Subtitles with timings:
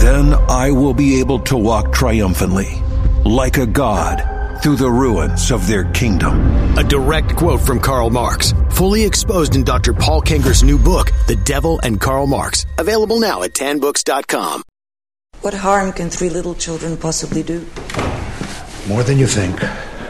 [0.00, 2.80] Then I will be able to walk triumphantly,
[3.26, 6.40] like a god, through the ruins of their kingdom.
[6.78, 9.92] A direct quote from Karl Marx, fully exposed in Dr.
[9.92, 14.62] Paul Kengor's new book, The Devil and Karl Marx, available now at tanbooks.com.
[15.42, 17.66] What harm can three little children possibly do?
[18.88, 19.62] More than you think.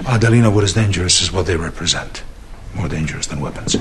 [0.07, 2.23] Adelina, what is dangerous is what they represent.
[2.77, 3.77] More dangerous than weapons.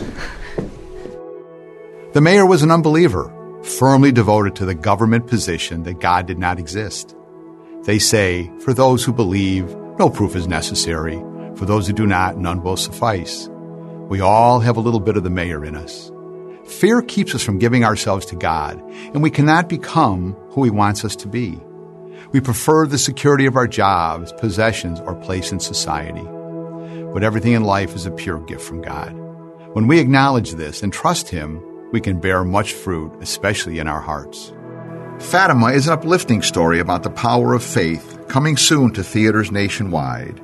[2.13, 3.31] The mayor was an unbeliever,
[3.63, 7.15] firmly devoted to the government position that God did not exist.
[7.83, 11.17] They say, for those who believe, no proof is necessary.
[11.55, 13.49] For those who do not, none will suffice.
[14.09, 16.11] We all have a little bit of the mayor in us.
[16.65, 18.79] Fear keeps us from giving ourselves to God,
[19.13, 21.59] and we cannot become who He wants us to be.
[22.31, 26.23] We prefer the security of our jobs, possessions, or place in society.
[27.13, 29.11] But everything in life is a pure gift from God.
[29.73, 34.01] When we acknowledge this and trust Him, we can bear much fruit, especially in our
[34.01, 34.53] hearts.
[35.19, 40.41] Fatima is an uplifting story about the power of faith coming soon to theaters nationwide.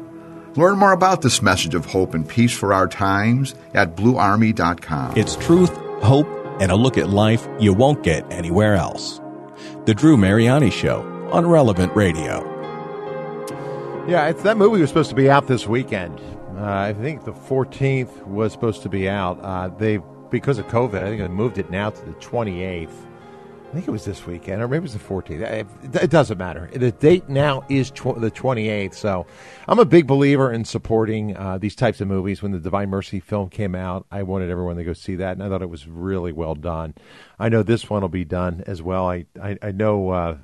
[0.58, 5.18] Learn more about this message of hope and peace for our times at bluearmy.com.
[5.18, 6.28] It's truth, hope,
[6.60, 9.20] and a look at life you won't get anywhere else.
[9.86, 12.52] The Drew Mariani Show on Relevant Radio.
[14.08, 16.20] Yeah, it's that movie was supposed to be out this weekend.
[16.58, 19.40] Uh, I think the 14th was supposed to be out.
[19.42, 20.00] Uh, they
[20.36, 22.89] because of COVID, I think they moved it now to the 28th.
[22.89, 25.41] I think it was this weekend, or maybe it was the 14th.
[25.41, 25.67] It,
[26.03, 26.69] it doesn't matter.
[26.73, 28.95] The date now is tw- the 28th.
[28.95, 29.25] So
[29.66, 32.41] I'm a big believer in supporting uh, these types of movies.
[32.41, 35.41] When the Divine Mercy film came out, I wanted everyone to go see that, and
[35.41, 36.95] I thought it was really well done.
[37.39, 39.09] I know this one will be done as well.
[39.09, 40.38] I, I, I know uh,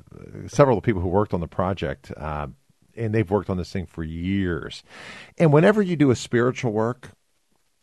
[0.48, 2.14] several of the people who worked on the project.
[2.16, 2.48] Uh,
[2.96, 4.84] and they've worked on this thing for years.
[5.38, 7.12] And whenever you do a spiritual work,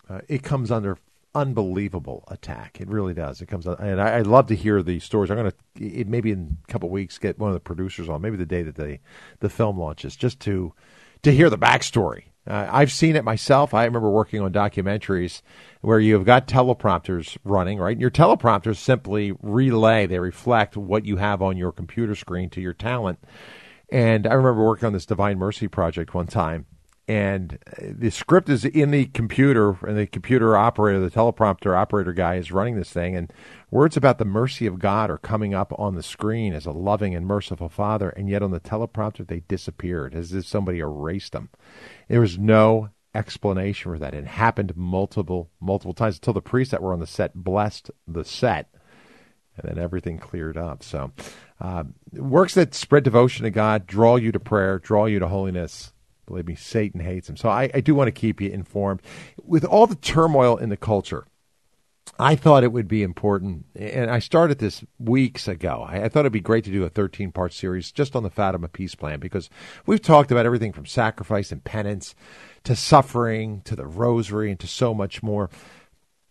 [0.08, 0.98] uh, it comes under
[1.34, 2.80] unbelievable attack.
[2.80, 3.40] It really does.
[3.40, 5.30] It comes, and I, I love to hear the stories.
[5.30, 8.36] I'm going to maybe in a couple weeks get one of the producers on, maybe
[8.36, 8.98] the day that the
[9.40, 10.72] the film launches, just to
[11.22, 12.24] to hear the backstory.
[12.46, 13.74] Uh, I've seen it myself.
[13.74, 15.42] I remember working on documentaries
[15.82, 17.92] where you've got teleprompters running, right?
[17.92, 22.60] And your teleprompters simply relay, they reflect what you have on your computer screen to
[22.62, 23.18] your talent.
[23.90, 26.64] And I remember working on this Divine Mercy project one time,
[27.08, 32.34] and the script is in the computer, and the computer operator, the teleprompter operator guy,
[32.34, 33.32] is running this thing, and
[33.70, 37.14] words about the mercy of God are coming up on the screen as a loving
[37.14, 41.48] and merciful Father, and yet on the teleprompter they disappeared, as if somebody erased them.
[42.08, 44.12] There was no explanation for that.
[44.12, 48.22] It happened multiple, multiple times until the priests that were on the set blessed the
[48.22, 48.68] set,
[49.56, 50.82] and then everything cleared up.
[50.82, 51.12] So,
[51.58, 55.94] uh, works that spread devotion to God, draw you to prayer, draw you to holiness
[56.28, 57.36] Believe me, Satan hates him.
[57.36, 59.00] So I, I do want to keep you informed.
[59.42, 61.26] With all the turmoil in the culture,
[62.18, 65.86] I thought it would be important, and I started this weeks ago.
[65.88, 68.30] I, I thought it'd be great to do a 13 part series just on the
[68.30, 69.48] Fatima Peace Plan because
[69.86, 72.14] we've talked about everything from sacrifice and penance
[72.64, 75.48] to suffering to the rosary and to so much more.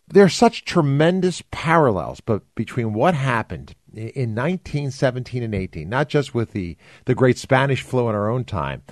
[0.08, 6.36] There are such tremendous parallels but between what happened in 1917 and 18, not just
[6.36, 8.84] with the, the great Spanish flu in our own time,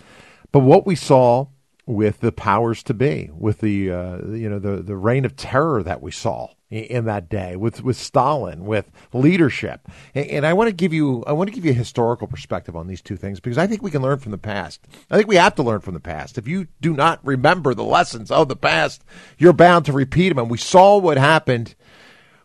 [0.55, 1.47] but what we saw
[1.85, 5.83] with the powers to be, with the uh, you know the the reign of terror
[5.83, 10.53] that we saw in, in that day, with with Stalin, with leadership, and, and I
[10.53, 13.17] want to give you I want to give you a historical perspective on these two
[13.17, 14.79] things because I think we can learn from the past.
[15.11, 16.37] I think we have to learn from the past.
[16.37, 19.03] If you do not remember the lessons of the past,
[19.37, 20.39] you're bound to repeat them.
[20.39, 21.75] And we saw what happened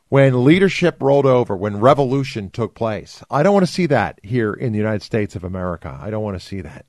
[0.08, 3.22] when leadership rolled over, when revolution took place.
[3.30, 5.96] I don't want to see that here in the United States of America.
[6.02, 6.86] I don't want to see that.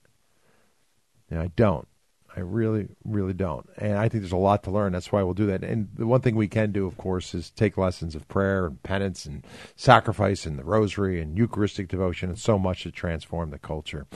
[1.31, 1.88] And I don't.
[2.36, 3.68] I really, really don't.
[3.78, 4.94] And I think there's a lot to learn.
[4.94, 5.64] That's why we'll do that.
[5.64, 8.81] And the one thing we can do, of course, is take lessons of prayer and
[8.84, 13.59] penance and sacrifice and the rosary and Eucharistic devotion and so much to transform the
[13.59, 14.08] culture.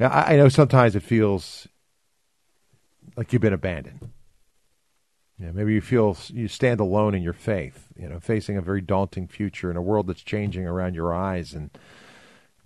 [0.00, 1.68] Now, I, know sometimes it feels
[3.16, 4.10] like you've been abandoned.
[5.38, 8.62] You know, maybe you feel you stand alone in your faith, you know, facing a
[8.62, 11.52] very daunting future in a world that's changing around your eyes.
[11.54, 11.70] And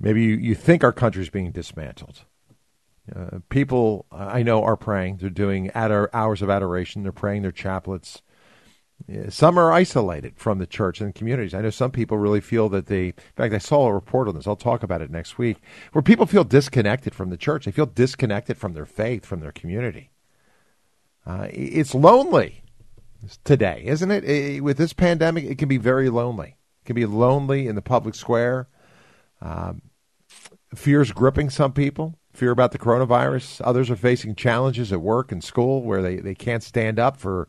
[0.01, 2.25] maybe you, you think our country's being dismantled.
[3.15, 5.19] Uh, people I know are praying.
[5.19, 7.03] They're doing ador- hours of adoration.
[7.03, 8.21] They're praying their chaplets.
[9.29, 11.55] Some are isolated from the church and communities.
[11.55, 13.09] I know some people really feel that they.
[13.09, 14.47] In fact, I saw a report on this.
[14.47, 15.59] I'll talk about it next week,
[15.93, 17.67] where people feel disconnected from the church.
[17.67, 20.11] They feel disconnected from their faith, from their community.
[21.27, 22.63] Uh, it's lonely
[23.45, 24.25] today, isn't it?
[24.25, 24.65] it?
[24.65, 26.57] With this pandemic, it can be very lonely.
[26.83, 28.67] It can be lonely in the public square.
[29.43, 29.83] Um,
[30.75, 33.61] fears gripping some people fear about the coronavirus.
[33.65, 37.49] Others are facing challenges at work and school where they, they can't stand up for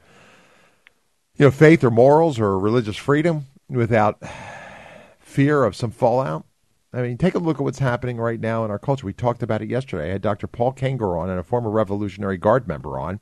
[1.35, 4.21] you know faith or morals or religious freedom without
[5.19, 6.45] fear of some fallout.
[6.93, 9.05] I mean, take a look at what's happening right now in our culture.
[9.05, 10.09] We talked about it yesterday.
[10.09, 10.47] I had Dr.
[10.47, 13.19] Paul Kengor on and a former Revolutionary Guard member on.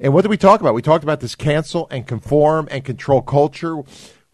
[0.00, 0.74] And what did we talk about?
[0.74, 3.82] We talked about this cancel and conform and control culture.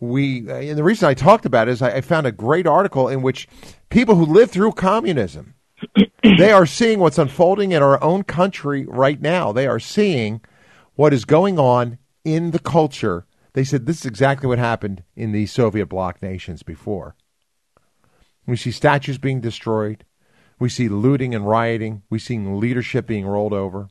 [0.00, 3.08] We and the reason I talked about it is I, I found a great article
[3.08, 3.49] in which
[3.90, 5.55] people who lived through communism
[6.22, 9.52] they are seeing what's unfolding in our own country right now.
[9.52, 10.40] They are seeing
[10.94, 13.26] what is going on in the culture.
[13.52, 17.16] They said this is exactly what happened in the Soviet bloc nations before.
[18.46, 20.04] We see statues being destroyed.
[20.58, 22.02] We see looting and rioting.
[22.10, 23.88] We see leadership being rolled over.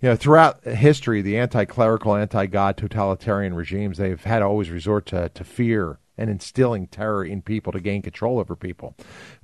[0.00, 5.30] You know, throughout history, the anti-clerical, anti-God, totalitarian regimes, they've had to always resort to,
[5.30, 8.94] to fear and instilling terror in people to gain control over people.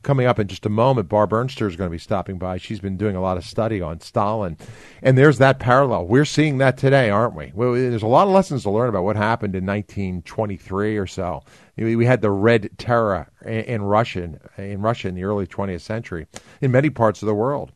[0.02, 2.58] Coming up in just a moment, Barb Ernster is going to be stopping by.
[2.58, 4.56] She's been doing a lot of study on Stalin,
[5.02, 6.06] and there's that parallel.
[6.06, 7.52] We're seeing that today, aren't we?
[7.54, 11.42] Well, there's a lot of lessons to learn about what happened in 1923 or so.
[11.76, 16.26] We had the Red Terror in Russia, in Russia in the early 20th century,
[16.60, 17.72] in many parts of the world.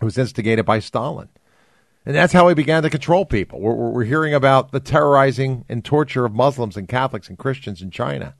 [0.00, 1.28] It was instigated by Stalin.
[2.06, 3.60] And that's how he began to control people.
[3.60, 7.90] We're, we're hearing about the terrorizing and torture of Muslims and Catholics and Christians in
[7.90, 8.34] China.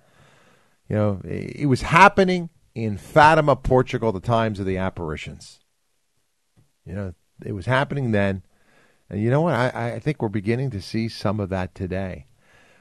[0.88, 5.60] You know, it was happening in Fatima, Portugal, the times of the apparitions.
[6.87, 7.14] You know,
[7.44, 8.43] it was happening then.
[9.10, 9.55] And you know what?
[9.55, 12.26] I, I think we're beginning to see some of that today.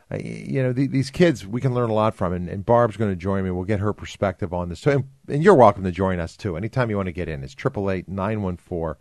[0.10, 2.96] Uh, you know, the, these kids we can learn a lot from, and, and Barb's
[2.96, 3.52] going to join me.
[3.52, 4.80] We'll get her perspective on this.
[4.80, 6.56] So, and, and, you're welcome to join us too.
[6.56, 8.98] Anytime you want to get in, it's triple eight nine one four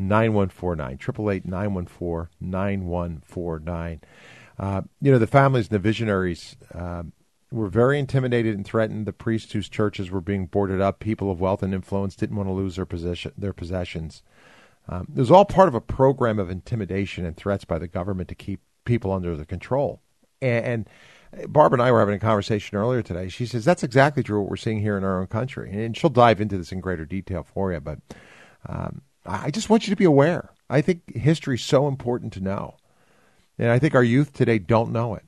[0.00, 0.92] 9149.
[0.94, 1.46] 888
[2.40, 4.00] 9149.
[4.58, 7.02] Uh, you know, the families and the visionaries uh,
[7.50, 9.06] were very intimidated and threatened.
[9.06, 12.48] The priests whose churches were being boarded up, people of wealth and influence, didn't want
[12.48, 14.22] to lose their, possession, their possessions.
[14.88, 18.28] Um, it was all part of a program of intimidation and threats by the government
[18.28, 20.00] to keep people under their control.
[20.42, 20.86] And,
[21.32, 23.28] and Barb and I were having a conversation earlier today.
[23.28, 25.70] She says that's exactly true what we're seeing here in our own country.
[25.72, 27.80] And she'll dive into this in greater detail for you.
[27.80, 28.00] But
[28.66, 30.50] um, I just want you to be aware.
[30.68, 32.76] I think history is so important to know.
[33.58, 35.24] And I think our youth today don't know it.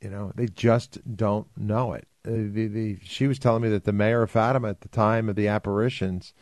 [0.00, 2.06] You know, they just don't know it.
[2.26, 5.28] Uh, the, the, she was telling me that the mayor of Fatima at the time
[5.28, 6.32] of the apparitions,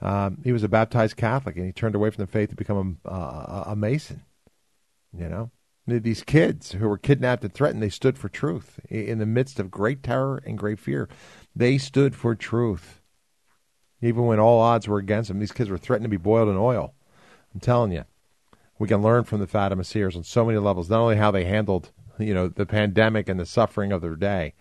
[0.00, 2.98] um, he was a baptized Catholic and he turned away from the faith to become
[3.04, 4.22] a, a, a Mason.
[5.16, 5.50] You know,
[5.86, 9.70] these kids who were kidnapped and threatened, they stood for truth in the midst of
[9.70, 11.08] great terror and great fear.
[11.54, 13.00] They stood for truth
[14.00, 15.38] even when all odds were against them.
[15.38, 16.94] These kids were threatened to be boiled in oil.
[17.54, 18.04] I'm telling you,
[18.78, 20.90] we can learn from the Fatima Seers on so many levels.
[20.90, 24.54] Not only how they handled, you know, the pandemic and the suffering of their day,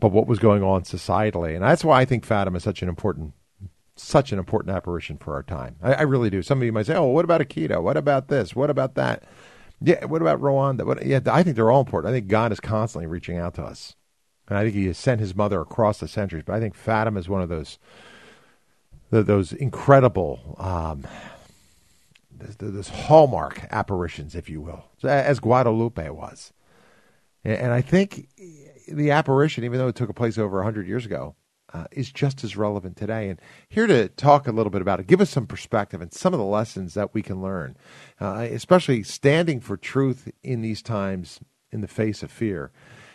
[0.00, 1.54] but what was going on societally.
[1.54, 3.32] And that's why I think Fatima is such an important,
[3.96, 5.76] such an important apparition for our time.
[5.82, 6.42] I, I really do.
[6.42, 7.82] Some of you might say, "Oh, what about Akita?
[7.82, 8.56] What about this?
[8.56, 9.22] What about that?"
[9.80, 10.86] Yeah, what about Rwanda?
[10.86, 12.10] What, yeah, I think they're all important.
[12.10, 13.96] I think God is constantly reaching out to us,
[14.48, 16.44] and I think He has sent His mother across the centuries.
[16.46, 17.78] But I think Fatima is one of those
[19.22, 21.06] those incredible, um,
[22.58, 26.52] those hallmark apparitions, if you will, as Guadalupe was.
[27.44, 28.28] And, I think
[28.88, 31.36] the apparition, even though it took place over 100 years ago,
[31.74, 33.28] uh, is just as relevant today.
[33.28, 36.32] And here to talk a little bit about it, give us some perspective and some
[36.32, 37.76] of the lessons that we can learn,
[38.20, 41.40] uh, especially standing for truth in these times
[41.70, 42.70] in the face of fear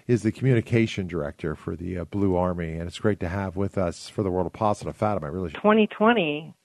[0.09, 3.77] is the communication director for the uh, Blue Army, and it's great to have with
[3.77, 5.29] us for the World Apostolate of Fatima.
[5.29, 6.55] Really 2020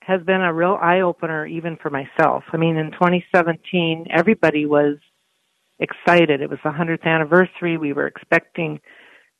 [0.00, 2.44] has been a real eye opener even for myself.
[2.50, 4.96] I mean, in 2017, everybody was
[5.80, 6.40] excited.
[6.40, 7.76] It was the 100th anniversary.
[7.76, 8.80] We were expecting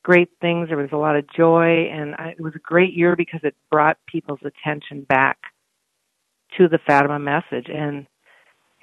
[0.03, 0.67] great things.
[0.67, 3.55] There was a lot of joy, and I, it was a great year because it
[3.71, 5.39] brought people's attention back
[6.59, 7.65] to the Fatima message.
[7.67, 8.05] And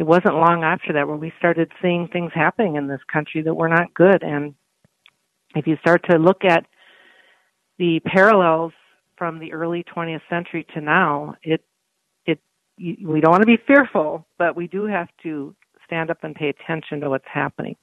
[0.01, 3.53] it wasn't long after that where we started seeing things happening in this country that
[3.53, 4.23] were not good.
[4.23, 4.55] And
[5.55, 6.65] if you start to look at
[7.79, 8.73] the parallels
[9.19, 11.63] from the early 20th century to now, it
[12.25, 12.41] it
[12.79, 15.55] we don't want to be fearful, but we do have to
[15.85, 17.77] stand up and pay attention to what's happening.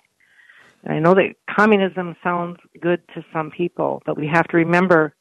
[0.86, 5.14] And I know that communism sounds good to some people, but we have to remember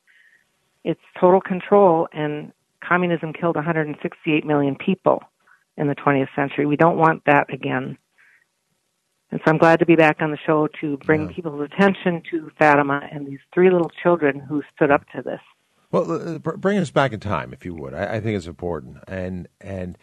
[0.83, 5.23] it's total control and communism killed 168 million people
[5.77, 6.67] in the 20th century.
[6.67, 7.99] We don't want that again.
[9.31, 11.35] And so I'm glad to be back on the show to bring yeah.
[11.35, 15.41] people's attention to Fatima and these three little children who stood up to this.
[15.91, 17.95] Well, bring us back in time, if you would.
[17.95, 19.97] I, I, think it's important, and and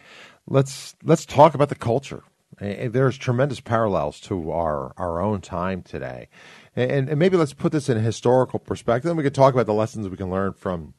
[0.46, 2.22] let's let's talk about the culture.
[2.58, 6.28] There's tremendous parallels to our our own time today,
[6.74, 9.08] and, and maybe let's put this in a historical perspective.
[9.08, 10.94] Then we could talk about the lessons we can learn from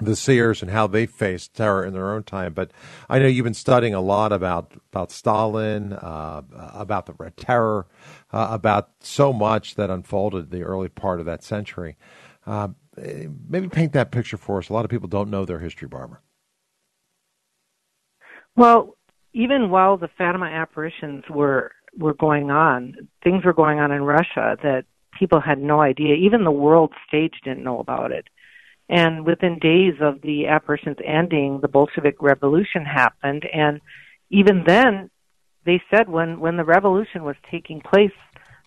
[0.00, 2.52] the seers and how they faced terror in their own time.
[2.54, 2.72] But
[3.08, 6.42] I know you've been studying a lot about about Stalin, uh,
[6.74, 7.86] about the Red Terror,
[8.32, 11.96] uh, about so much that unfolded the early part of that century.
[12.46, 12.68] Uh,
[13.48, 14.68] maybe paint that picture for us.
[14.68, 16.18] A lot of people don't know their history, Barbara.
[18.56, 18.96] Well,
[19.32, 24.56] even while the Fatima apparitions were were going on, things were going on in Russia
[24.62, 24.84] that
[25.18, 26.14] people had no idea.
[26.14, 28.28] Even the world stage didn't know about it.
[28.90, 33.44] And within days of the apparitions ending, the Bolshevik Revolution happened.
[33.52, 33.80] And
[34.30, 35.10] even then,
[35.64, 38.10] they said when, when the revolution was taking place,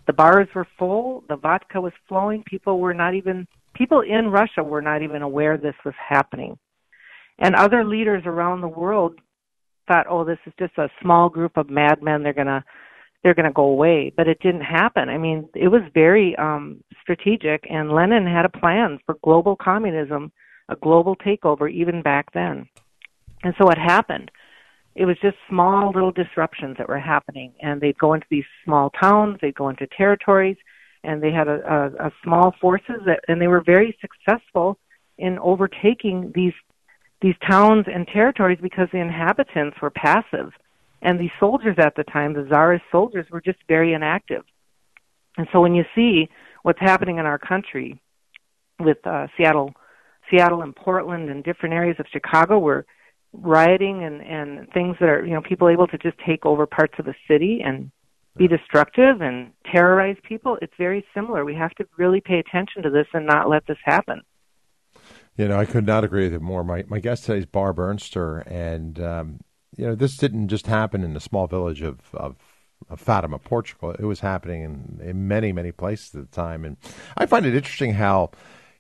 [0.08, 4.64] the bars were full, the vodka was flowing, people were not even, people in Russia
[4.64, 6.58] were not even aware this was happening.
[7.38, 9.20] And other leaders around the world
[9.90, 12.64] thought, oh, this is just a small group of madmen, they're gonna,
[13.24, 14.12] they're going to go away.
[14.16, 15.10] But it didn't happen.
[15.10, 20.32] I mean, it was very um, strategic, and Lenin had a plan for global communism,
[20.70, 22.68] a global takeover, even back then.
[23.44, 24.32] And so what happened?
[24.96, 28.92] It was just small little disruptions that were happening, and they'd go into these small
[28.92, 30.58] towns, they'd go into territories,
[31.04, 31.60] and they had a,
[32.00, 34.78] a, a small forces that, and they were very successful
[35.18, 36.54] in overtaking these
[37.22, 40.52] these towns and territories because the inhabitants were passive
[41.04, 44.44] and the soldiers at the time, the czarist soldiers, were just very inactive.
[45.38, 46.30] And so when you see
[46.64, 48.02] what's happening in our country
[48.80, 49.74] with uh, Seattle,
[50.32, 52.86] Seattle and Portland and different areas of Chicago, where
[53.34, 56.94] rioting and and things that are you know people able to just take over parts
[57.00, 57.92] of the city and
[58.38, 60.58] be destructive and terrorize people.
[60.62, 61.44] It's very similar.
[61.44, 64.22] We have to really pay attention to this and not let this happen.
[65.36, 66.64] You know, I could not agree with you more.
[66.64, 69.40] My my guest today is Barb Ernster, and um,
[69.78, 72.36] you know, this didn't just happen in the small village of, of,
[72.90, 73.92] of Fatima, Portugal.
[73.92, 76.66] It was happening in, in many, many places at the time.
[76.66, 76.78] And
[77.18, 78.32] I find it interesting how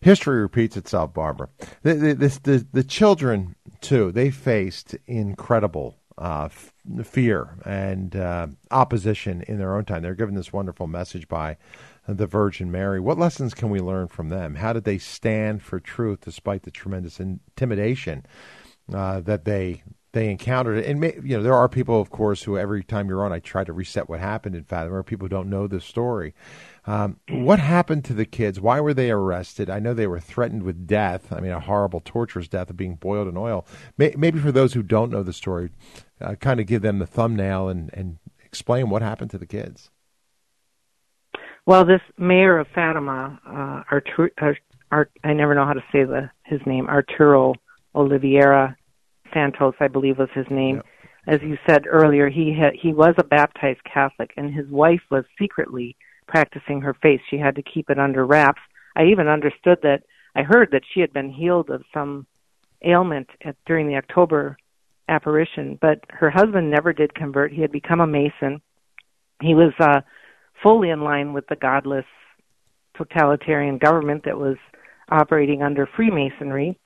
[0.01, 1.49] history repeats itself, Barbara.
[1.81, 6.73] The, the, the, the, the children, too, they faced incredible uh, f-
[7.03, 10.03] fear and uh, opposition in their own time.
[10.03, 11.57] They're given this wonderful message by
[12.07, 12.99] the Virgin Mary.
[12.99, 14.55] What lessons can we learn from them?
[14.55, 18.25] How did they stand for truth despite the tremendous intimidation
[18.93, 19.83] uh, that they
[20.13, 20.85] they encountered it.
[20.85, 23.39] And may, you know, there are people, of course, who every time you're on, I
[23.39, 24.91] try to reset what happened in Fatima.
[24.91, 26.35] There are people who don't know the story.
[26.85, 28.61] Um, what happened to the kids?
[28.61, 29.71] Why were they arrested?
[29.71, 31.33] I know they were threatened with death.
[31.33, 33.65] I mean, a horrible, torturous death of being boiled in oil.
[33.97, 35.71] May, maybe for those who don't know the story,
[36.21, 39.89] uh, kind of give them the thumbnail and, and explain what happened to the kids.
[41.65, 44.29] Well, this mayor of Fatima, uh, Artur,
[44.91, 47.55] Art, I never know how to say the his name, Arturo
[47.95, 48.77] Oliveira
[49.33, 50.77] Santos, I believe was his name.
[50.77, 50.85] Yep.
[51.25, 55.23] As you said earlier, he had, he was a baptized Catholic, and his wife was
[55.39, 55.95] secretly
[56.27, 57.21] practicing her faith.
[57.29, 58.61] She had to keep it under wraps.
[58.95, 60.03] I even understood that
[60.35, 62.25] I heard that she had been healed of some
[62.83, 64.57] ailment at, during the October
[65.07, 67.51] apparition, but her husband never did convert.
[67.51, 68.61] He had become a Mason.
[69.41, 70.01] He was uh,
[70.61, 72.05] fully in line with the godless
[72.97, 74.57] totalitarian government that was
[75.09, 76.77] operating under Freemasonry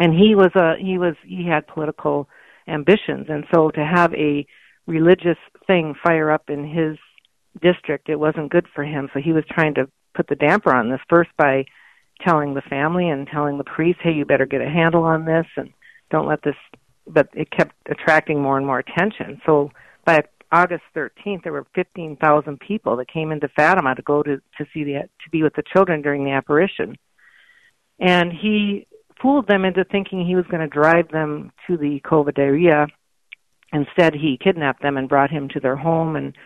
[0.00, 2.28] and he was a he was he had political
[2.66, 3.26] ambitions.
[3.28, 4.46] And so to have a
[4.86, 6.98] religious thing fire up in his
[7.62, 9.08] district it wasn't good for him.
[9.12, 11.64] So he was trying to put the damper on this first by
[12.20, 15.46] telling the family and telling the priest hey you better get a handle on this
[15.56, 15.70] and
[16.10, 16.54] don't let this
[17.06, 19.40] but it kept attracting more and more attention.
[19.44, 19.70] So
[20.04, 24.66] by August 13th there were 15,000 people that came into Fatima to go to to
[24.72, 26.96] see the to be with the children during the apparition.
[28.00, 28.86] And he
[29.24, 32.86] fooled them into thinking he was going to drive them to the Cova da Iria.
[33.72, 36.36] Instead, he kidnapped them and brought him to their home and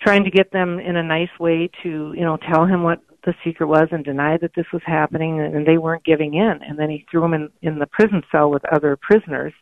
[0.00, 3.34] trying to get them in a nice way to, you know, tell him what the
[3.44, 6.58] secret was and deny that this was happening and they weren't giving in.
[6.66, 9.52] And then he threw them in, in the prison cell with other prisoners.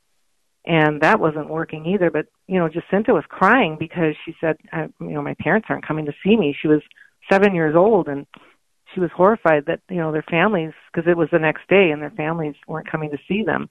[0.65, 2.11] And that wasn't working either.
[2.11, 5.87] But, you know, Jacinta was crying because she said, I, you know, my parents aren't
[5.87, 6.57] coming to see me.
[6.63, 6.81] She was
[7.31, 8.27] seven years old and
[8.95, 12.03] she was horrified that you know their families because it was the next day and
[12.03, 13.69] their families weren't coming to see them.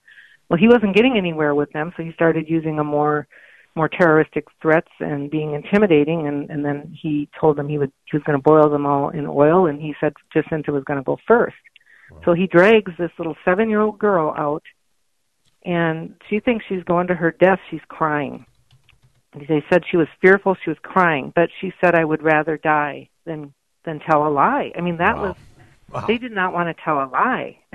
[0.50, 3.28] Well he wasn't getting anywhere with them so he started using a more
[3.76, 8.18] more terroristic threats and being intimidating and and then he told them he would he
[8.18, 11.04] was going to boil them all in oil and he said Jacinta was going to
[11.04, 11.56] go first.
[12.12, 12.22] Wow.
[12.26, 14.64] so he drags this little 7 year old girl out
[15.64, 17.60] and she thinks she's going to her death.
[17.70, 18.46] She's crying.
[19.34, 20.56] They said she was fearful.
[20.64, 23.54] She was crying but she said i would rather die than
[23.86, 24.72] than tell a lie.
[24.78, 25.24] I mean, that wow.
[25.24, 25.36] was
[25.92, 26.06] wow.
[26.08, 27.60] they did not want to tell a lie.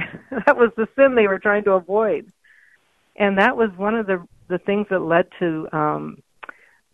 [0.47, 2.31] that was the sin they were trying to avoid,
[3.17, 6.23] and that was one of the the things that led to um,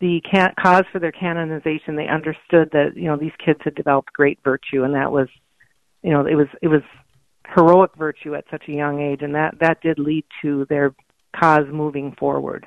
[0.00, 1.97] the can- cause for their canonization.
[1.97, 5.29] They understood that you know these kids had developed great virtue, and that was
[6.02, 6.83] you know it was it was
[7.55, 10.95] heroic virtue at such a young age, and that that did lead to their
[11.38, 12.67] cause moving forward.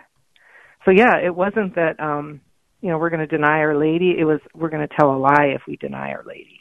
[0.85, 2.41] So yeah, it wasn't that um
[2.83, 4.15] you know, we're going to deny Our Lady.
[4.19, 6.59] It was we're going to tell a lie if we deny Our Lady.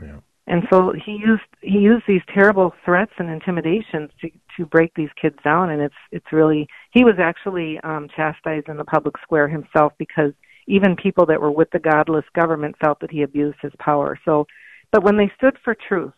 [0.00, 0.18] Yeah.
[0.46, 5.08] And so he used he used these terrible threats and intimidations to to break these
[5.20, 9.48] kids down and it's it's really he was actually um chastised in the public square
[9.48, 10.32] himself because
[10.66, 14.18] even people that were with the godless government felt that he abused his power.
[14.26, 14.46] So
[14.90, 16.12] but when they stood for truth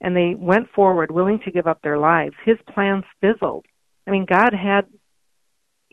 [0.00, 3.66] and they went forward willing to give up their lives, his plans fizzled.
[4.06, 4.86] I mean God had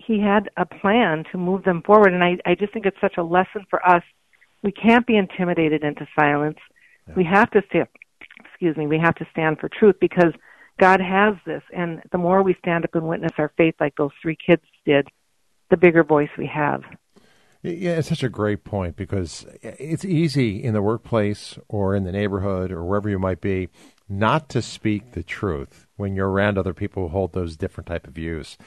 [0.06, 3.18] he had a plan to move them forward and I, I just think it's such
[3.18, 4.04] a lesson for us.
[4.62, 6.58] We can't be intimidated into silence
[7.08, 7.14] yeah.
[7.16, 7.88] We have to stand,
[8.46, 10.34] excuse me, we have to stand for truth because
[10.80, 11.64] God has this.
[11.74, 15.08] And the more we stand up and witness our faith like those three kids did,
[15.70, 16.84] the bigger voice we have.
[17.62, 22.12] Yeah, it's such a great point because it's easy in the workplace or in the
[22.12, 23.70] neighborhood or wherever you might be
[24.20, 28.08] not to speak the truth when you're around other people who hold those different type
[28.08, 28.58] of views.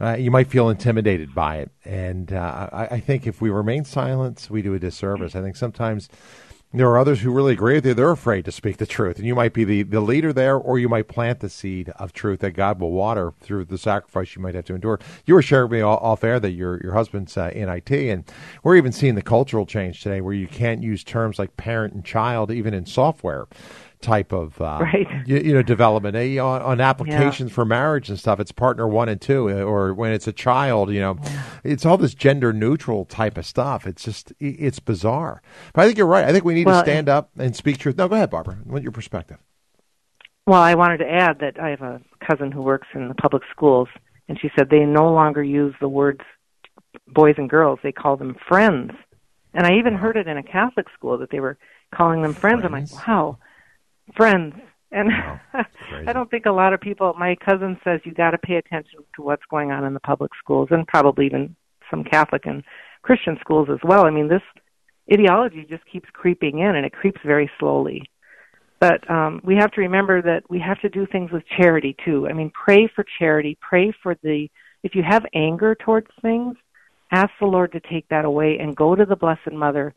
[0.00, 3.84] Uh, you might feel intimidated by it, and uh, I, I, think if we remain
[3.84, 5.34] silent, we do a disservice.
[5.34, 6.08] I think sometimes
[6.72, 7.94] there are others who really agree with you.
[7.94, 9.16] They're afraid to speak the truth.
[9.16, 12.12] And you might be the, the leader there, or you might plant the seed of
[12.12, 15.00] truth that God will water through the sacrifice you might have to endure.
[15.26, 18.24] You were sharing with me off air that your, your husband's uh, in IT, and
[18.62, 22.04] we're even seeing the cultural change today where you can't use terms like parent and
[22.04, 23.48] child even in software
[24.00, 25.06] type of uh, right.
[25.26, 27.54] you, you, know development on, on, applications yeah.
[27.54, 28.40] for marriage and stuff.
[28.40, 31.42] It's partner one and two, uh, or when it's a child, you know, yeah.
[31.64, 33.86] it's all this gender neutral type of stuff.
[33.86, 35.42] It's just it's bizarre.
[35.74, 36.24] But I think you're right.
[36.24, 37.96] I think we need well, to stand up and speak truth.
[37.96, 38.58] No, go ahead, Barbara.
[38.64, 39.38] What's your perspective?
[40.46, 43.42] Well, I wanted to add that I have a cousin who works in the public
[43.50, 43.88] schools,
[44.28, 46.22] and she said they no longer use the words
[47.06, 48.92] boys and girls; they call them friends.
[49.52, 51.58] And I even heard it in a Catholic school that they were
[51.92, 52.60] calling them friends.
[52.60, 52.92] friends?
[52.92, 53.38] I'm like, wow
[54.16, 54.54] friends.
[54.92, 55.40] And wow,
[56.06, 57.14] I don't think a lot of people.
[57.18, 60.32] My cousin says you got to pay attention to what's going on in the public
[60.42, 61.54] schools, and probably even
[61.90, 62.64] some Catholic and
[63.02, 64.04] Christian schools as well.
[64.04, 64.42] I mean, this
[65.12, 68.02] ideology just keeps creeping in, and it creeps very slowly.
[68.80, 72.26] But um, we have to remember that we have to do things with charity too.
[72.28, 73.58] I mean, pray for charity.
[73.60, 74.48] Pray for the.
[74.82, 76.56] If you have anger towards things,
[77.12, 79.94] ask the Lord to take that away, and go to the Blessed Mother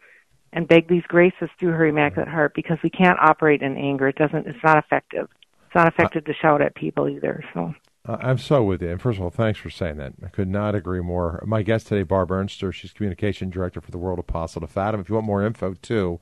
[0.54, 4.08] and beg these graces through her immaculate heart because we can't operate in anger.
[4.08, 4.48] It doesn't.
[4.48, 5.28] It's not effective.
[5.66, 7.44] It's not effective to shout at people either.
[7.54, 7.74] So.
[8.06, 8.90] I'm so with you.
[8.90, 10.14] And first of all, thanks for saying that.
[10.24, 11.42] I could not agree more.
[11.48, 15.02] My guest today, Barb Ernster, she's communication director for the World Apostle of Fatima.
[15.02, 16.20] If you want more info, too,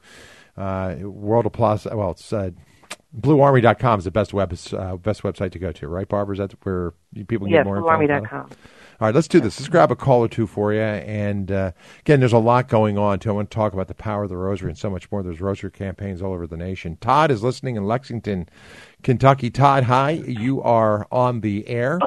[0.55, 2.51] uh, World Apostle, well, it's uh,
[3.19, 6.33] bluearmy.com is the best web uh, best website to go to, right, Barbara?
[6.33, 7.99] Is that where people can get yes, more info?
[7.99, 8.49] Yes, bluearmy.com.
[9.01, 9.59] All right, let's do this.
[9.59, 10.79] Let's grab a call or two for you.
[10.79, 13.31] And uh, again, there's a lot going on, too.
[13.31, 15.23] I want to talk about the power of the rosary and so much more.
[15.23, 16.97] There's rosary campaigns all over the nation.
[17.01, 18.47] Todd is listening in Lexington,
[19.01, 19.49] Kentucky.
[19.49, 20.11] Todd, hi.
[20.11, 21.99] You are on the air.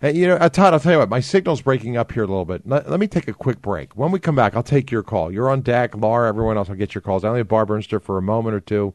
[0.00, 2.28] And, you know, uh, Todd, I'll tell you what, my signal's breaking up here a
[2.28, 2.62] little bit.
[2.68, 3.96] Let, let, me take a quick break.
[3.96, 5.32] When we come back, I'll take your call.
[5.32, 5.96] You're on deck.
[5.96, 7.24] Laura, everyone else I'll get your calls.
[7.24, 8.94] I only have Barb Ernster for a moment or two.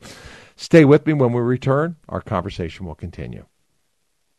[0.56, 1.98] Stay with me when we return.
[2.08, 3.46] Our conversation will continue.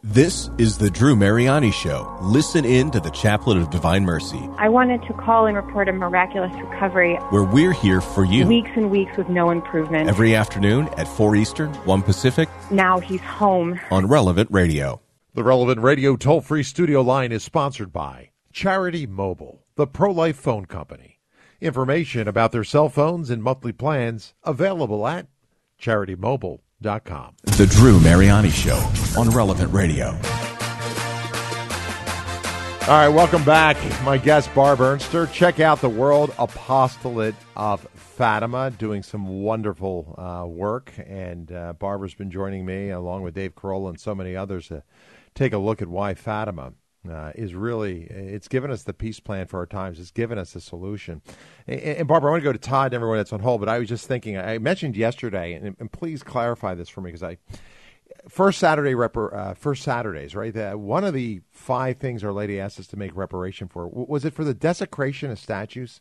[0.04, 2.16] This is the Drew Mariani Show.
[2.22, 4.48] Listen in to the Chaplet of Divine Mercy.
[4.56, 7.16] I wanted to call and report a miraculous recovery.
[7.30, 8.46] Where we're here for you.
[8.46, 10.08] Weeks and weeks with no improvement.
[10.08, 12.48] Every afternoon at 4 Eastern, 1 Pacific.
[12.70, 13.80] Now he's home.
[13.90, 15.00] On Relevant Radio.
[15.34, 20.36] The Relevant Radio toll free studio line is sponsored by Charity Mobile, the pro life
[20.36, 21.18] phone company.
[21.60, 25.26] Information about their cell phones and monthly plans available at
[25.82, 26.60] CharityMobile.com
[27.42, 28.76] the Drew Mariani Show
[29.18, 30.16] on Relevant Radio.
[32.86, 33.76] All right, welcome back.
[34.04, 35.30] My guest, Barb Ernster.
[35.32, 40.92] Check out the World Apostolate of Fatima, doing some wonderful uh, work.
[41.04, 44.84] And uh, Barbara's been joining me, along with Dave Carollo and so many others, to
[45.34, 46.74] take a look at why Fatima
[47.10, 49.98] uh, is really it's given us the peace plan for our times.
[49.98, 51.22] It's given us a solution.
[51.66, 53.68] And, and, Barbara, I want to go to Todd and everyone that's on hold, but
[53.68, 54.36] I was just thinking.
[54.36, 57.38] I mentioned yesterday, and, and please clarify this for me because I
[58.28, 60.52] first Saturday uh, first Saturdays, right?
[60.52, 64.24] That one of the five things Our Lady asked us to make reparation for was
[64.24, 66.00] it for the desecration of statues.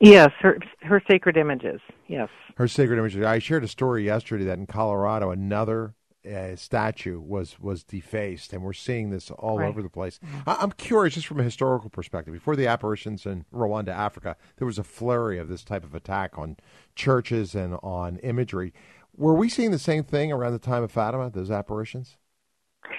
[0.00, 1.80] Yes, her her sacred images.
[2.08, 3.24] Yes, her sacred images.
[3.24, 5.94] I shared a story yesterday that in Colorado, another
[6.26, 9.68] uh, statue was was defaced, and we're seeing this all right.
[9.68, 10.18] over the place.
[10.24, 10.50] Mm-hmm.
[10.50, 12.32] I, am curious, just from a historical perspective.
[12.32, 16.38] Before the apparitions in Rwanda, Africa, there was a flurry of this type of attack
[16.38, 16.56] on
[16.94, 18.72] churches and on imagery.
[19.16, 21.30] Were we seeing the same thing around the time of Fatima?
[21.30, 22.16] Those apparitions?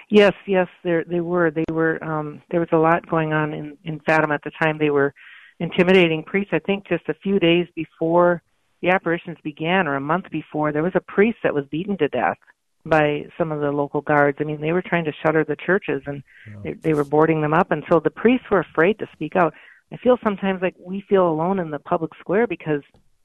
[0.09, 1.51] Yes, yes, there they were.
[1.51, 2.03] They were.
[2.03, 4.77] Um, there was a lot going on in in Fatima at the time.
[4.77, 5.13] They were
[5.59, 6.53] intimidating priests.
[6.53, 8.41] I think just a few days before
[8.81, 12.07] the apparitions began, or a month before, there was a priest that was beaten to
[12.07, 12.37] death
[12.85, 14.37] by some of the local guards.
[14.39, 16.61] I mean, they were trying to shutter the churches and yeah.
[16.63, 19.53] they, they were boarding them up, and so the priests were afraid to speak out.
[19.91, 22.81] I feel sometimes like we feel alone in the public square because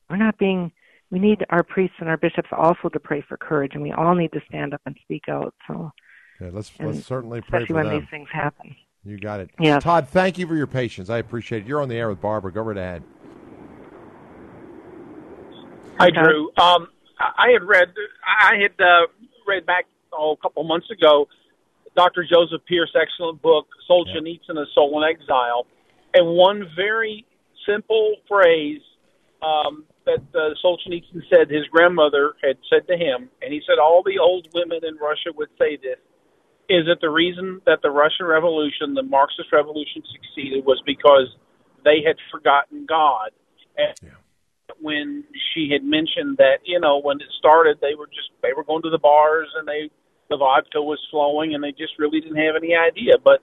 [0.09, 0.73] we're not being
[1.11, 4.15] we need our priests and our bishops also to pray for courage, and we all
[4.15, 5.55] need to stand up and speak out.
[5.67, 5.91] So,
[6.41, 8.01] yeah, let's and let's certainly pray especially for when them.
[8.01, 8.77] these things happen.
[9.05, 9.51] You got it.
[9.59, 9.83] Yes.
[9.83, 11.11] Todd, thank you for your patience.
[11.11, 11.69] I appreciate it.
[11.69, 12.53] You're on the air with Barbara.
[12.53, 13.03] Go right ahead.
[15.99, 16.49] Hi, Drew.
[16.57, 17.89] Um, I I had read,
[18.27, 19.07] I had uh,
[19.51, 21.27] read back oh, a couple months ago,
[21.97, 22.23] Dr.
[22.23, 25.67] Joseph Pearce' excellent book, Solzhenitsyn: A Soul in Exile,
[26.15, 27.27] and one very
[27.67, 28.81] simple phrase
[29.43, 34.03] um, that uh, Solzhenitsyn said his grandmother had said to him, and he said all
[34.05, 35.99] the old women in Russia would say this,
[36.69, 41.27] is that the reason that the Russian Revolution, the Marxist Revolution, succeeded was because
[41.85, 43.31] they had forgotten God.
[43.77, 44.13] And
[44.81, 48.65] when she had mentioned that, you know, when it started, they were just they were
[48.65, 49.91] going to the bars and they
[50.31, 53.15] the vodka was flowing and they just really didn't have any idea.
[53.23, 53.41] But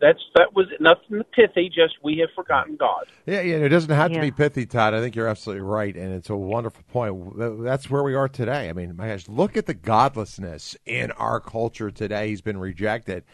[0.00, 1.68] that's that was nothing pithy.
[1.68, 3.04] Just we have forgotten God.
[3.26, 3.56] Yeah, yeah.
[3.56, 4.94] It doesn't have to be pithy, Todd.
[4.94, 7.62] I think you're absolutely right, and it's a wonderful point.
[7.62, 8.70] That's where we are today.
[8.70, 12.28] I mean, my gosh, look at the godlessness in our culture today.
[12.28, 13.24] He's been rejected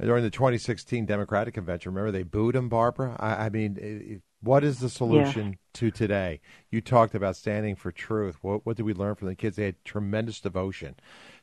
[0.00, 1.92] during the 2016 Democratic Convention.
[1.92, 3.16] Remember, they booed him, Barbara.
[3.18, 6.40] I, I mean, i- i- what is the solution to today?
[6.70, 8.36] You talked about standing for truth.
[8.42, 9.56] What, what did we learn from the kids?
[9.56, 10.96] They had tremendous devotion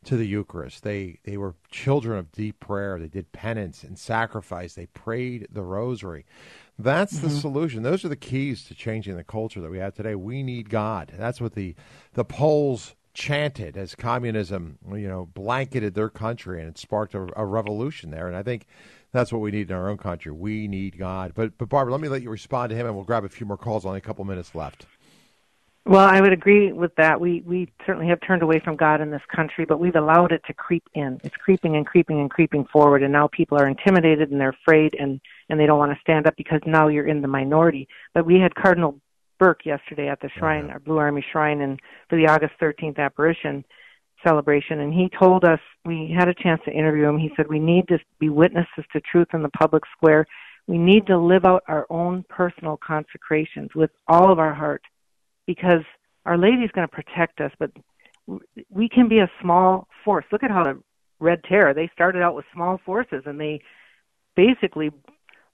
[0.04, 0.84] to the Eucharist.
[0.84, 3.00] They they were children of deep prayer.
[3.00, 4.74] They did penance and sacrifice.
[4.74, 6.26] They prayed the Rosary.
[6.78, 7.42] That's the Mhm.
[7.42, 7.84] solution.
[7.84, 10.16] Those are the keys to changing the culture that we have today.
[10.16, 11.14] We need God.
[11.18, 11.76] That's what the
[12.14, 17.46] the Poles chanted as communism, you know, blanketed their country and it sparked a, a
[17.46, 18.28] revolution there.
[18.28, 18.66] And I think
[19.12, 20.32] that's what we need in our own country.
[20.32, 21.34] We need God.
[21.36, 23.46] But but Barbara, let me let you respond to him, and we'll grab a few
[23.46, 23.86] more calls.
[23.86, 24.86] Only a couple minutes left.
[25.86, 27.20] Well, I would agree with that.
[27.20, 30.44] We we certainly have turned away from God in this country, but we've allowed it
[30.46, 31.20] to creep in.
[31.24, 34.96] It's creeping and creeping and creeping forward, and now people are intimidated and they're afraid
[35.00, 35.20] and
[35.50, 37.88] and they don't want to stand up because now you're in the minority.
[38.14, 39.00] But we had Cardinal
[39.40, 43.64] Burke yesterday at the shrine, our Blue Army shrine, and for the August 13th apparition
[44.24, 47.18] celebration, and he told us we had a chance to interview him.
[47.18, 50.26] He said we need to be witnesses to truth in the public square.
[50.68, 54.84] We need to live out our own personal consecrations with all of our heart
[55.48, 55.84] because
[56.26, 57.72] Our Lady's going to protect us, but
[58.70, 60.26] we can be a small force.
[60.32, 60.80] Look at how the
[61.20, 63.62] Red Terror, they started out with small forces and they
[64.36, 64.92] basically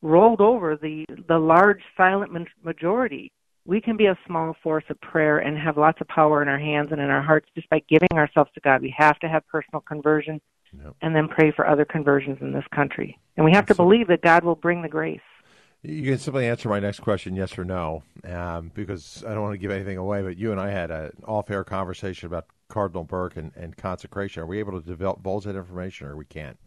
[0.02, 2.32] rolled over the the large silent
[2.64, 3.32] majority.
[3.66, 6.60] We can be a small force of prayer and have lots of power in our
[6.60, 8.82] hands and in our hearts just by giving ourselves to God.
[8.82, 10.40] We have to have personal conversion
[11.02, 13.18] and then pray for other conversions in this country.
[13.38, 15.20] And we have to believe that God will bring the grace.
[15.82, 19.54] You can simply answer my next question, yes or no, um, because I don't want
[19.54, 20.22] to give anything away.
[20.24, 24.42] But you and I had an off-air conversation about Cardinal Burke and, and consecration.
[24.42, 26.58] Are we able to develop divulge that information, or we can't?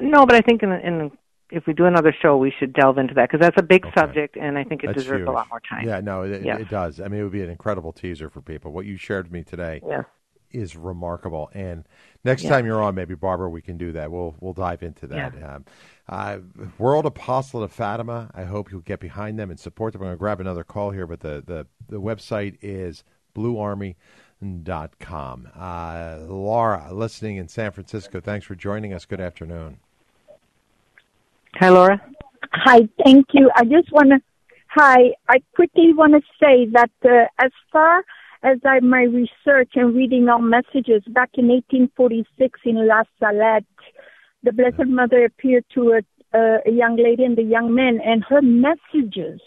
[0.00, 1.10] No, but I think in, in
[1.50, 4.36] if we do another show, we should delve into that because that's a big subject,
[4.36, 5.28] and I think it That's deserves huge.
[5.28, 5.86] a lot more time.
[5.86, 6.60] Yeah, no, it, Yes.
[6.60, 7.00] it does.
[7.00, 8.72] I mean, it would be an incredible teaser for people.
[8.72, 10.02] What you shared with me today Yeah.
[10.50, 11.50] is remarkable.
[11.54, 11.84] And
[12.24, 12.50] next Yeah.
[12.50, 14.10] time you're on, maybe Barbara, we can do that.
[14.10, 15.34] We'll we'll dive into that.
[15.42, 15.64] Um,
[16.08, 16.38] uh,
[16.78, 18.30] World Apostle of Fatima.
[18.34, 20.02] I hope you'll get behind them and support them.
[20.02, 23.04] I'm going to grab another call here, but the the, the website is
[23.36, 25.48] bluearmy.com.
[25.54, 28.20] Uh, Laura, listening in San Francisco.
[28.20, 29.04] Thanks for joining us.
[29.04, 29.78] Good afternoon.
[31.58, 31.98] Hi, Laura.
[32.52, 33.50] Hi, thank you.
[33.56, 34.20] I just want to,
[34.68, 38.04] hi, I quickly want to say that uh, as far
[38.42, 43.64] as I, my research and reading our messages, back in 1846 in La Salette,
[44.42, 48.22] the Blessed Mother appeared to a, a, a young lady and a young man, and
[48.28, 49.40] her messages,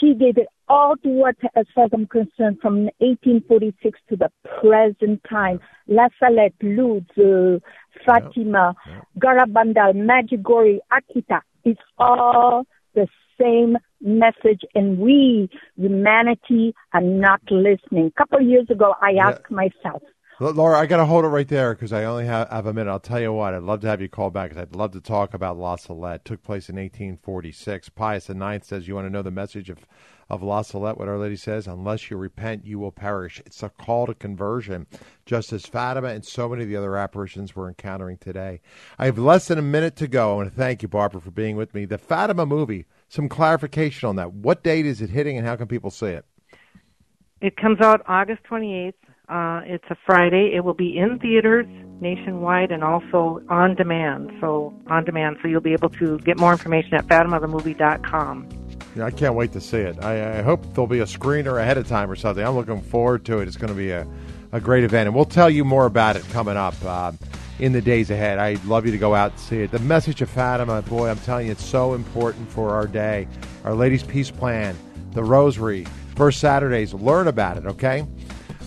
[0.00, 4.30] she gave it all to what, as far as I'm concerned, from 1846 to the
[4.60, 5.60] present time.
[5.88, 7.58] La Salette, Lourdes, uh,
[8.06, 8.74] Fatima,
[9.18, 11.40] Garabandal, Medjugorje, Akita.
[11.64, 13.08] It's all the
[13.38, 18.06] same message, and we, humanity, are not listening.
[18.06, 20.02] A couple of years ago, I asked myself,
[20.40, 22.90] Laura, I got to hold it right there because I only have, have a minute.
[22.90, 25.00] I'll tell you what, I'd love to have you call back because I'd love to
[25.00, 26.24] talk about La Salette.
[26.24, 27.90] took place in 1846.
[27.90, 29.84] Pius IX says, You want to know the message of,
[30.30, 30.96] of La Salette?
[30.96, 33.42] What Our Lady says, Unless you repent, you will perish.
[33.44, 34.86] It's a call to conversion,
[35.26, 38.62] just as Fatima and so many of the other apparitions we're encountering today.
[38.98, 40.32] I have less than a minute to go.
[40.32, 41.84] I want to thank you, Barbara, for being with me.
[41.84, 44.32] The Fatima movie, some clarification on that.
[44.32, 46.24] What date is it hitting and how can people see it?
[47.42, 48.94] It comes out August 28th.
[49.30, 50.52] Uh, it's a Friday.
[50.56, 51.66] It will be in theaters
[52.00, 54.32] nationwide and also on demand.
[54.40, 58.48] So on demand, so you'll be able to get more information at FatimaTheMovie.com.
[58.96, 60.02] Yeah, I can't wait to see it.
[60.02, 62.44] I, I hope there'll be a screener ahead of time or something.
[62.44, 63.46] I'm looking forward to it.
[63.46, 64.04] It's going to be a,
[64.50, 67.12] a great event, and we'll tell you more about it coming up uh,
[67.60, 68.40] in the days ahead.
[68.40, 69.70] I'd love you to go out and see it.
[69.70, 73.28] The message of Fatima, boy, I'm telling you, it's so important for our day.
[73.62, 74.76] Our Lady's Peace Plan,
[75.12, 78.04] the Rosary, First Saturdays, learn about it, okay?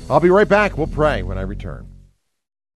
[0.09, 0.77] I'll be right back.
[0.77, 1.92] We'll pray when I return.